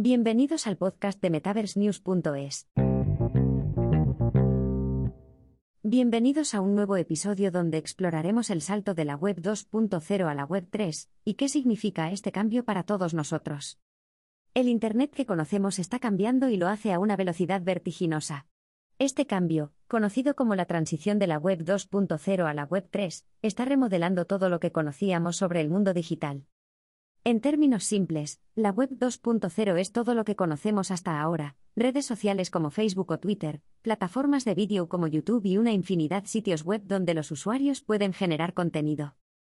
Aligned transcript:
Bienvenidos 0.00 0.68
al 0.68 0.76
podcast 0.76 1.20
de 1.20 1.28
MetaverseNews.es. 1.28 2.68
Bienvenidos 5.82 6.54
a 6.54 6.60
un 6.60 6.76
nuevo 6.76 6.96
episodio 6.96 7.50
donde 7.50 7.78
exploraremos 7.78 8.50
el 8.50 8.62
salto 8.62 8.94
de 8.94 9.04
la 9.04 9.16
Web 9.16 9.40
2.0 9.40 10.30
a 10.30 10.34
la 10.36 10.44
Web 10.44 10.68
3 10.70 11.10
y 11.24 11.34
qué 11.34 11.48
significa 11.48 12.12
este 12.12 12.30
cambio 12.30 12.64
para 12.64 12.84
todos 12.84 13.12
nosotros. 13.12 13.80
El 14.54 14.68
Internet 14.68 15.10
que 15.12 15.26
conocemos 15.26 15.80
está 15.80 15.98
cambiando 15.98 16.48
y 16.48 16.58
lo 16.58 16.68
hace 16.68 16.92
a 16.92 17.00
una 17.00 17.16
velocidad 17.16 17.62
vertiginosa. 17.62 18.46
Este 19.00 19.26
cambio, 19.26 19.72
conocido 19.88 20.36
como 20.36 20.54
la 20.54 20.66
transición 20.66 21.18
de 21.18 21.26
la 21.26 21.38
Web 21.38 21.64
2.0 21.64 22.48
a 22.48 22.54
la 22.54 22.62
Web 22.66 22.86
3, 22.92 23.26
está 23.42 23.64
remodelando 23.64 24.26
todo 24.26 24.48
lo 24.48 24.60
que 24.60 24.70
conocíamos 24.70 25.34
sobre 25.34 25.60
el 25.60 25.70
mundo 25.70 25.92
digital. 25.92 26.44
En 27.30 27.42
términos 27.42 27.84
simples, 27.84 28.40
la 28.54 28.70
Web 28.70 28.88
2.0 28.98 29.78
es 29.78 29.92
todo 29.92 30.14
lo 30.14 30.24
que 30.24 30.34
conocemos 30.34 30.90
hasta 30.90 31.20
ahora, 31.20 31.56
redes 31.76 32.06
sociales 32.06 32.48
como 32.48 32.70
Facebook 32.70 33.10
o 33.10 33.18
Twitter, 33.18 33.60
plataformas 33.82 34.46
de 34.46 34.54
vídeo 34.54 34.88
como 34.88 35.08
YouTube 35.08 35.44
y 35.44 35.58
una 35.58 35.72
infinidad 35.72 36.22
de 36.22 36.28
sitios 36.28 36.64
web 36.64 36.80
donde 36.86 37.12
los 37.12 37.30
usuarios 37.30 37.82
pueden 37.82 38.14
generar 38.14 38.54
contenido. 38.54 39.14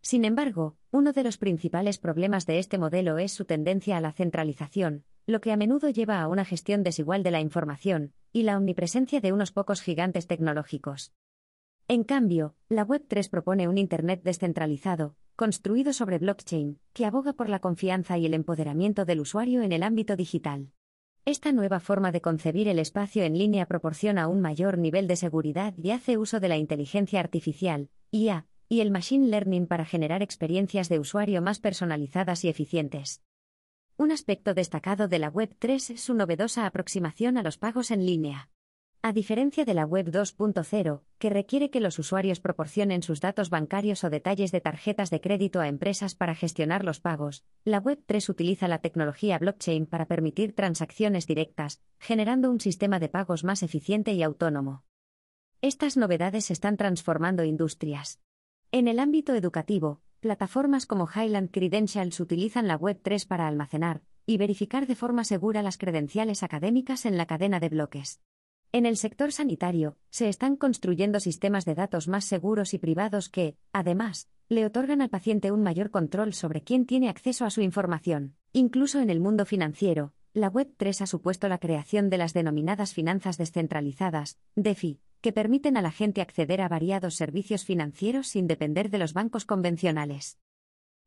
Sin 0.00 0.24
embargo, 0.24 0.76
uno 0.90 1.12
de 1.12 1.22
los 1.22 1.38
principales 1.38 1.98
problemas 1.98 2.46
de 2.46 2.58
este 2.58 2.78
modelo 2.78 3.18
es 3.18 3.30
su 3.30 3.44
tendencia 3.44 3.96
a 3.96 4.00
la 4.00 4.10
centralización, 4.10 5.04
lo 5.28 5.40
que 5.40 5.52
a 5.52 5.56
menudo 5.56 5.88
lleva 5.88 6.20
a 6.20 6.26
una 6.26 6.44
gestión 6.44 6.82
desigual 6.82 7.22
de 7.22 7.30
la 7.30 7.40
información, 7.40 8.12
y 8.32 8.42
la 8.42 8.56
omnipresencia 8.56 9.20
de 9.20 9.32
unos 9.32 9.52
pocos 9.52 9.82
gigantes 9.82 10.26
tecnológicos. 10.26 11.12
En 11.86 12.02
cambio, 12.02 12.56
la 12.68 12.82
Web 12.82 13.04
3 13.06 13.28
propone 13.28 13.68
un 13.68 13.78
Internet 13.78 14.22
descentralizado, 14.24 15.14
construido 15.36 15.92
sobre 15.92 16.18
blockchain, 16.18 16.78
que 16.92 17.06
aboga 17.06 17.32
por 17.32 17.48
la 17.48 17.58
confianza 17.58 18.18
y 18.18 18.26
el 18.26 18.34
empoderamiento 18.34 19.04
del 19.04 19.20
usuario 19.20 19.62
en 19.62 19.72
el 19.72 19.82
ámbito 19.82 20.16
digital. 20.16 20.72
Esta 21.24 21.52
nueva 21.52 21.78
forma 21.78 22.10
de 22.10 22.20
concebir 22.20 22.68
el 22.68 22.78
espacio 22.78 23.22
en 23.22 23.38
línea 23.38 23.66
proporciona 23.66 24.26
un 24.26 24.40
mayor 24.40 24.78
nivel 24.78 25.06
de 25.06 25.16
seguridad 25.16 25.74
y 25.76 25.92
hace 25.92 26.18
uso 26.18 26.40
de 26.40 26.48
la 26.48 26.56
inteligencia 26.56 27.20
artificial, 27.20 27.90
IA, 28.10 28.46
y 28.68 28.80
el 28.80 28.90
machine 28.90 29.28
learning 29.28 29.66
para 29.66 29.84
generar 29.84 30.22
experiencias 30.22 30.88
de 30.88 30.98
usuario 30.98 31.42
más 31.42 31.60
personalizadas 31.60 32.44
y 32.44 32.48
eficientes. 32.48 33.22
Un 33.96 34.10
aspecto 34.10 34.54
destacado 34.54 35.06
de 35.06 35.18
la 35.18 35.28
Web 35.28 35.54
3 35.58 35.90
es 35.90 36.00
su 36.00 36.14
novedosa 36.14 36.66
aproximación 36.66 37.36
a 37.36 37.42
los 37.42 37.58
pagos 37.58 37.90
en 37.90 38.06
línea. 38.06 38.48
A 39.04 39.12
diferencia 39.12 39.64
de 39.64 39.74
la 39.74 39.84
Web 39.84 40.12
2.0, 40.12 41.02
que 41.18 41.28
requiere 41.28 41.70
que 41.70 41.80
los 41.80 41.98
usuarios 41.98 42.38
proporcionen 42.38 43.02
sus 43.02 43.20
datos 43.20 43.50
bancarios 43.50 44.04
o 44.04 44.10
detalles 44.10 44.52
de 44.52 44.60
tarjetas 44.60 45.10
de 45.10 45.20
crédito 45.20 45.58
a 45.58 45.66
empresas 45.66 46.14
para 46.14 46.36
gestionar 46.36 46.84
los 46.84 47.00
pagos, 47.00 47.44
la 47.64 47.78
Web 47.78 48.04
3 48.06 48.28
utiliza 48.28 48.68
la 48.68 48.78
tecnología 48.78 49.40
blockchain 49.40 49.86
para 49.86 50.06
permitir 50.06 50.54
transacciones 50.54 51.26
directas, 51.26 51.82
generando 51.98 52.48
un 52.48 52.60
sistema 52.60 53.00
de 53.00 53.08
pagos 53.08 53.42
más 53.42 53.64
eficiente 53.64 54.12
y 54.12 54.22
autónomo. 54.22 54.84
Estas 55.62 55.96
novedades 55.96 56.52
están 56.52 56.76
transformando 56.76 57.42
industrias. 57.42 58.20
En 58.70 58.86
el 58.86 59.00
ámbito 59.00 59.34
educativo, 59.34 60.00
Plataformas 60.20 60.86
como 60.86 61.08
Highland 61.12 61.50
Credentials 61.50 62.20
utilizan 62.20 62.68
la 62.68 62.76
Web 62.76 63.00
3 63.02 63.26
para 63.26 63.48
almacenar 63.48 64.02
y 64.26 64.36
verificar 64.36 64.86
de 64.86 64.94
forma 64.94 65.24
segura 65.24 65.60
las 65.62 65.76
credenciales 65.76 66.44
académicas 66.44 67.04
en 67.04 67.16
la 67.16 67.26
cadena 67.26 67.58
de 67.58 67.68
bloques. 67.68 68.20
En 68.74 68.86
el 68.86 68.96
sector 68.96 69.32
sanitario, 69.32 69.98
se 70.08 70.30
están 70.30 70.56
construyendo 70.56 71.20
sistemas 71.20 71.66
de 71.66 71.74
datos 71.74 72.08
más 72.08 72.24
seguros 72.24 72.72
y 72.72 72.78
privados 72.78 73.28
que, 73.28 73.54
además, 73.70 74.30
le 74.48 74.64
otorgan 74.64 75.02
al 75.02 75.10
paciente 75.10 75.52
un 75.52 75.62
mayor 75.62 75.90
control 75.90 76.32
sobre 76.32 76.62
quién 76.62 76.86
tiene 76.86 77.10
acceso 77.10 77.44
a 77.44 77.50
su 77.50 77.60
información. 77.60 78.34
Incluso 78.54 79.00
en 79.00 79.10
el 79.10 79.20
mundo 79.20 79.44
financiero, 79.44 80.14
la 80.32 80.48
Web 80.48 80.72
3 80.78 81.02
ha 81.02 81.06
supuesto 81.06 81.50
la 81.50 81.58
creación 81.58 82.08
de 82.08 82.16
las 82.16 82.32
denominadas 82.32 82.94
finanzas 82.94 83.36
descentralizadas, 83.36 84.38
DeFi, 84.56 85.00
que 85.20 85.34
permiten 85.34 85.76
a 85.76 85.82
la 85.82 85.90
gente 85.90 86.22
acceder 86.22 86.62
a 86.62 86.68
variados 86.68 87.14
servicios 87.14 87.66
financieros 87.66 88.28
sin 88.28 88.46
depender 88.46 88.88
de 88.88 88.96
los 88.96 89.12
bancos 89.12 89.44
convencionales. 89.44 90.38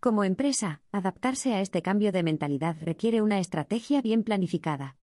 Como 0.00 0.24
empresa, 0.24 0.80
adaptarse 0.92 1.52
a 1.52 1.60
este 1.60 1.82
cambio 1.82 2.10
de 2.10 2.22
mentalidad 2.22 2.76
requiere 2.80 3.20
una 3.20 3.38
estrategia 3.38 4.00
bien 4.00 4.22
planificada. 4.22 4.96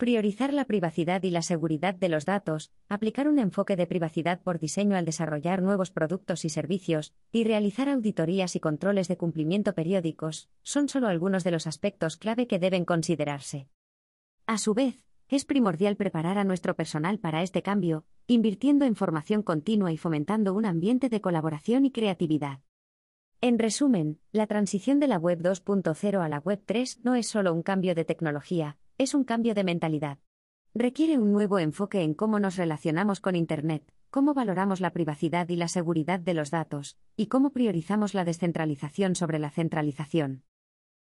Priorizar 0.00 0.54
la 0.54 0.64
privacidad 0.64 1.22
y 1.24 1.30
la 1.30 1.42
seguridad 1.42 1.94
de 1.94 2.08
los 2.08 2.24
datos, 2.24 2.72
aplicar 2.88 3.28
un 3.28 3.38
enfoque 3.38 3.76
de 3.76 3.86
privacidad 3.86 4.40
por 4.40 4.58
diseño 4.58 4.96
al 4.96 5.04
desarrollar 5.04 5.60
nuevos 5.60 5.90
productos 5.90 6.46
y 6.46 6.48
servicios, 6.48 7.12
y 7.30 7.44
realizar 7.44 7.86
auditorías 7.90 8.56
y 8.56 8.60
controles 8.60 9.08
de 9.08 9.18
cumplimiento 9.18 9.74
periódicos, 9.74 10.48
son 10.62 10.88
solo 10.88 11.06
algunos 11.06 11.44
de 11.44 11.50
los 11.50 11.66
aspectos 11.66 12.16
clave 12.16 12.46
que 12.46 12.58
deben 12.58 12.86
considerarse. 12.86 13.68
A 14.46 14.56
su 14.56 14.72
vez, 14.72 15.02
es 15.28 15.44
primordial 15.44 15.96
preparar 15.96 16.38
a 16.38 16.44
nuestro 16.44 16.74
personal 16.76 17.18
para 17.18 17.42
este 17.42 17.60
cambio, 17.60 18.06
invirtiendo 18.26 18.86
en 18.86 18.96
formación 18.96 19.42
continua 19.42 19.92
y 19.92 19.98
fomentando 19.98 20.54
un 20.54 20.64
ambiente 20.64 21.10
de 21.10 21.20
colaboración 21.20 21.84
y 21.84 21.92
creatividad. 21.92 22.60
En 23.42 23.58
resumen, 23.58 24.18
la 24.32 24.46
transición 24.46 24.98
de 24.98 25.08
la 25.08 25.18
Web 25.18 25.42
2.0 25.42 26.24
a 26.24 26.28
la 26.30 26.38
Web 26.38 26.62
3 26.64 27.00
no 27.04 27.16
es 27.16 27.26
solo 27.26 27.52
un 27.52 27.62
cambio 27.62 27.94
de 27.94 28.06
tecnología, 28.06 28.78
es 29.00 29.14
un 29.14 29.24
cambio 29.24 29.54
de 29.54 29.64
mentalidad. 29.64 30.18
Requiere 30.74 31.16
un 31.16 31.32
nuevo 31.32 31.58
enfoque 31.58 32.02
en 32.02 32.12
cómo 32.12 32.38
nos 32.38 32.56
relacionamos 32.56 33.20
con 33.20 33.34
Internet, 33.34 33.82
cómo 34.10 34.34
valoramos 34.34 34.82
la 34.82 34.92
privacidad 34.92 35.48
y 35.48 35.56
la 35.56 35.68
seguridad 35.68 36.20
de 36.20 36.34
los 36.34 36.50
datos, 36.50 36.98
y 37.16 37.28
cómo 37.28 37.48
priorizamos 37.48 38.12
la 38.12 38.26
descentralización 38.26 39.14
sobre 39.14 39.38
la 39.38 39.48
centralización. 39.48 40.42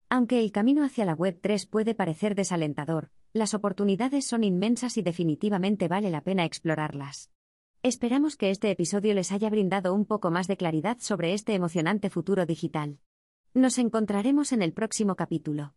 Aunque 0.08 0.40
el 0.40 0.52
camino 0.52 0.84
hacia 0.84 1.04
la 1.04 1.16
Web 1.16 1.40
3 1.42 1.66
puede 1.66 1.96
parecer 1.96 2.36
desalentador, 2.36 3.10
las 3.34 3.56
oportunidades 3.56 4.24
son 4.24 4.44
inmensas 4.44 4.96
y 4.98 5.02
definitivamente 5.02 5.88
vale 5.88 6.12
la 6.12 6.22
pena 6.22 6.46
explorarlas. 6.46 7.32
Esperamos 7.82 8.38
que 8.38 8.52
este 8.52 8.70
episodio 8.70 9.16
les 9.16 9.32
haya 9.32 9.50
brindado 9.50 9.96
un 9.96 10.06
poco 10.06 10.30
más 10.30 10.48
de 10.48 10.58
claridad 10.58 10.98
sobre 11.00 11.34
este 11.34 11.56
emocionante 11.56 12.12
futuro 12.12 12.46
digital. 12.46 13.00
Nos 13.56 13.80
encontraremos 13.80 14.52
en 14.52 14.62
el 14.62 14.74
próximo 14.74 15.16
capítulo. 15.16 15.74